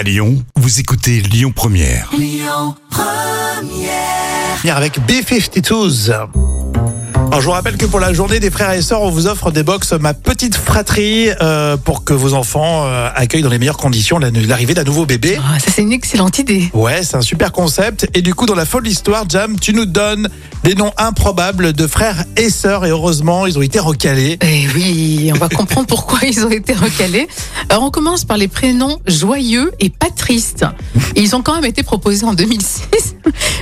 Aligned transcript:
À 0.00 0.02
Lyon, 0.02 0.42
vous 0.56 0.80
écoutez 0.80 1.20
Lyon 1.20 1.52
Première. 1.54 2.10
Avec 4.64 4.98
B52s. 4.98 6.49
Alors, 7.32 7.42
je 7.42 7.46
vous 7.46 7.52
rappelle 7.52 7.76
que 7.76 7.86
pour 7.86 8.00
la 8.00 8.12
journée 8.12 8.40
des 8.40 8.50
frères 8.50 8.72
et 8.72 8.82
sœurs, 8.82 9.02
on 9.02 9.10
vous 9.10 9.28
offre 9.28 9.52
des 9.52 9.62
box 9.62 9.92
Ma 9.92 10.14
Petite 10.14 10.56
Fratrie 10.56 11.28
euh, 11.40 11.76
pour 11.76 12.02
que 12.02 12.12
vos 12.12 12.34
enfants 12.34 12.86
euh, 12.86 13.08
accueillent 13.14 13.42
dans 13.42 13.48
les 13.50 13.60
meilleures 13.60 13.76
conditions 13.76 14.18
la- 14.18 14.30
l'arrivée 14.30 14.74
d'un 14.74 14.82
nouveau 14.82 15.06
bébé. 15.06 15.38
Ah, 15.40 15.60
ça, 15.60 15.70
c'est 15.72 15.82
une 15.82 15.92
excellente 15.92 16.40
idée. 16.40 16.68
Ouais, 16.74 17.04
c'est 17.04 17.16
un 17.16 17.20
super 17.20 17.52
concept. 17.52 18.08
Et 18.14 18.22
du 18.22 18.34
coup, 18.34 18.46
dans 18.46 18.56
la 18.56 18.64
folle 18.64 18.88
histoire, 18.88 19.26
Jam, 19.28 19.60
tu 19.60 19.72
nous 19.74 19.84
donnes 19.86 20.28
des 20.64 20.74
noms 20.74 20.90
improbables 20.96 21.72
de 21.72 21.86
frères 21.86 22.24
et 22.36 22.50
sœurs. 22.50 22.84
Et 22.84 22.90
heureusement, 22.90 23.46
ils 23.46 23.56
ont 23.56 23.62
été 23.62 23.78
recalés. 23.78 24.36
Eh 24.42 24.66
oui, 24.74 25.30
on 25.32 25.38
va 25.38 25.48
comprendre 25.48 25.86
pourquoi 25.88 26.18
ils 26.24 26.44
ont 26.44 26.50
été 26.50 26.72
recalés. 26.72 27.28
Alors, 27.68 27.84
on 27.84 27.90
commence 27.90 28.24
par 28.24 28.38
les 28.38 28.48
prénoms 28.48 28.98
joyeux 29.06 29.70
et 29.78 29.88
pas 29.90 30.10
tristes. 30.10 30.64
Et 31.14 31.20
ils 31.20 31.36
ont 31.36 31.42
quand 31.42 31.54
même 31.54 31.64
été 31.64 31.84
proposés 31.84 32.24
en 32.26 32.34
2006. 32.34 33.14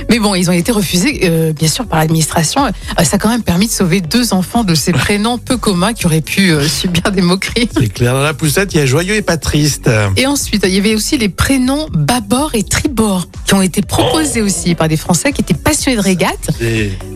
Mais 0.09 0.17
bon, 0.17 0.33
ils 0.33 0.49
ont 0.49 0.53
été 0.53 0.71
refusés, 0.71 1.19
euh, 1.25 1.53
bien 1.53 1.67
sûr, 1.67 1.85
par 1.85 1.99
l'administration. 1.99 2.61
Ça 3.03 3.15
a 3.15 3.19
quand 3.19 3.29
même 3.29 3.43
permis 3.43 3.58
de 3.67 3.71
sauver 3.71 4.01
deux 4.01 4.33
enfants 4.33 4.63
de 4.63 4.75
ces 4.75 4.91
prénoms 4.93 5.37
peu 5.37 5.57
communs 5.57 5.93
qui 5.93 6.05
auraient 6.05 6.21
pu 6.21 6.51
euh, 6.51 6.67
subir 6.67 7.11
des 7.11 7.21
moqueries. 7.21 7.69
C'est 7.77 7.89
clair, 7.89 8.13
dans 8.13 8.23
la 8.23 8.33
poussette, 8.33 8.73
il 8.73 8.79
y 8.79 8.81
a 8.81 8.85
joyeux 8.85 9.15
et 9.15 9.21
pas 9.21 9.37
triste. 9.37 9.89
Et 10.17 10.27
ensuite, 10.27 10.63
il 10.67 10.73
y 10.73 10.77
avait 10.77 10.95
aussi 10.95 11.17
les 11.17 11.29
prénoms 11.29 11.87
bâbord 11.91 12.51
et 12.53 12.63
tribord 12.63 13.27
qui 13.45 13.53
ont 13.53 13.61
été 13.61 13.81
proposés 13.81 14.41
aussi 14.41 14.75
par 14.75 14.87
des 14.87 14.97
Français 14.97 15.31
qui 15.31 15.41
étaient 15.41 15.53
passionnés 15.53 15.97
de 15.97 16.01
régate. 16.01 16.49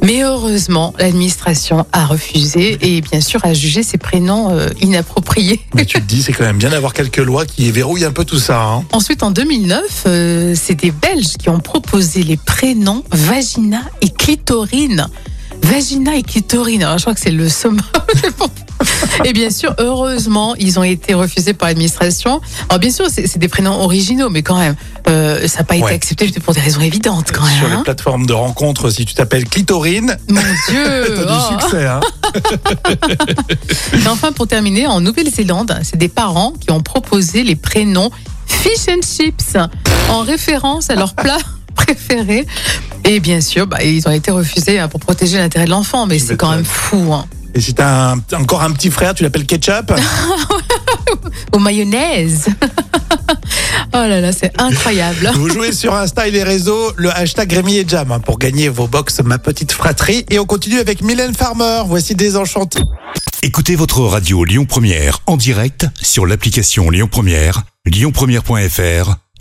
Mais 0.04 0.24
heureusement, 0.24 0.94
l'administration 1.00 1.86
a 1.92 2.06
refusé 2.06 2.78
et 2.82 3.02
bien 3.02 3.22
sûr 3.22 3.40
a 3.44 3.54
jugé 3.54 3.84
ces 3.84 3.98
prénoms 3.98 4.50
euh, 4.52 4.70
inappropriés. 4.82 5.60
Mais 5.74 5.86
tu 5.86 6.00
te 6.00 6.06
dis, 6.06 6.22
c'est 6.22 6.34
quand 6.34 6.44
même 6.44 6.58
bien 6.58 6.70
d'avoir 6.70 6.94
quelques 6.94 7.18
lois 7.18 7.46
qui 7.46 7.72
verrouillent 7.72 8.06
un 8.06 8.12
peu 8.12 8.26
tout 8.26 8.40
ça. 8.40 8.62
Hein. 8.62 8.84
Ensuite, 8.92 9.24
en 9.24 9.32
2009, 9.32 10.04
euh, 10.06 10.56
c'est 10.56 10.76
des 10.76 10.92
Belges 10.92 11.38
qui 11.38 11.50
ont 11.50 11.60
proposé 11.60 12.24
les 12.24 12.38
prénoms 12.38 13.04
Vagina 13.12 13.82
et 14.02 14.10
Clitorine. 14.10 15.08
Vagina 15.64 16.16
et 16.16 16.24
Clitorine, 16.24 16.84
alors 16.84 16.98
je 16.98 17.04
crois 17.04 17.14
que 17.14 17.20
c'est 17.22 17.32
le 17.32 17.48
summum. 17.50 17.82
Et 19.24 19.32
bien 19.32 19.50
sûr, 19.50 19.74
heureusement, 19.78 20.56
ils 20.56 20.78
ont 20.78 20.84
été 20.84 21.14
refusés 21.14 21.54
par 21.54 21.70
l'administration. 21.70 22.42
Alors 22.68 22.80
bien 22.80 22.92
sûr, 22.92 23.06
c'est 23.10 23.38
des 23.38 23.48
prénoms 23.48 23.80
originaux, 23.82 24.30
mais 24.30 24.42
quand 24.44 24.58
même, 24.58 24.76
euh, 25.08 25.48
ça 25.48 25.60
n'a 25.60 25.64
pas 25.64 25.76
Ouais. 25.76 25.82
été 25.82 25.94
accepté 25.94 26.28
pour 26.42 26.54
des 26.54 26.60
raisons 26.60 26.82
évidentes 26.82 27.32
quand 27.32 27.46
Sur 27.46 27.62
même. 27.62 27.70
les 27.72 27.76
hein. 27.78 27.82
plateformes 27.84 28.26
de 28.26 28.34
rencontres, 28.34 28.90
si 28.90 29.06
tu 29.06 29.14
t'appelles 29.14 29.46
Clitorine, 29.48 30.18
Mon 30.30 30.42
Dieu 30.70 30.84
t'as 31.16 31.24
oh. 31.24 31.56
du 31.58 31.62
succès. 31.62 31.86
Hein. 31.86 32.02
Et 33.94 34.08
enfin, 34.10 34.34
pour 34.34 34.48
terminer, 34.48 34.86
en 34.88 35.00
Nouvelle-Zélande, 35.00 35.80
c'est 35.84 35.98
des 35.98 36.10
parents 36.10 36.52
qui 36.60 36.72
ont 36.72 36.82
proposé 36.82 37.44
les 37.44 37.56
prénoms 37.56 38.12
Fish 38.48 38.90
and 38.90 39.02
Chips 39.02 39.58
en 40.10 40.22
référence 40.24 40.90
à 40.90 40.96
leur 40.96 41.14
plat 41.14 41.38
préféré. 41.76 42.46
Et 43.06 43.20
bien 43.20 43.42
sûr, 43.42 43.68
bah, 43.68 43.84
ils 43.84 44.08
ont 44.08 44.12
été 44.12 44.32
refusés 44.32 44.80
hein, 44.80 44.88
pour 44.88 45.00
protéger 45.00 45.38
l'intérêt 45.38 45.66
de 45.66 45.70
l'enfant, 45.72 46.06
mais 46.08 46.20
c'est 46.20 46.38
quand 46.38 46.52
même 46.52 46.66
fou. 46.66 47.14
Hein. 47.14 47.26
Et 47.56 47.62
si 47.62 47.74
t'as 47.74 48.14
un- 48.14 48.22
encore 48.40 48.64
un 48.64 48.72
petit 48.72 48.90
frère, 48.90 49.14
tu 49.14 49.24
l'appelles 49.24 49.46
Ketchup? 49.46 49.92
Aux 51.52 51.60
mayonnaise. 51.60 52.48
oh 53.94 53.98
là 53.98 54.22
là, 54.22 54.32
c'est 54.32 54.52
incroyable. 54.60 55.32
Vous 55.36 55.50
jouez 55.50 55.72
sur 55.72 55.94
Insta 55.94 56.28
et 56.28 56.32
les 56.32 56.44
réseaux, 56.44 56.94
le 56.96 57.12
hashtag 57.16 57.52
Rémi 57.54 57.78
et 57.78 57.86
Jam 57.88 58.12
hein, 58.12 58.20
pour 58.20 58.40
gagner 58.40 58.70
vos 58.70 58.88
box 58.88 59.22
Ma 59.24 59.38
Petite 59.38 59.72
Fratrie. 59.72 60.26
Et 60.32 60.40
on 60.40 60.46
continue 60.46 60.80
avec 60.80 61.02
Mylène 61.04 61.36
Farmer. 61.36 61.84
Voici 61.86 62.16
Désenchanté. 62.16 62.80
Écoutez 63.44 63.76
votre 63.76 64.00
radio 64.02 64.46
Lyon 64.46 64.66
Première 64.66 65.20
en 65.28 65.38
direct 65.38 65.86
sur 66.02 66.26
l'application 66.26 66.90
Lyon 66.90 67.10
Première, 67.12 67.64
lyonpremière.fr 67.86 69.16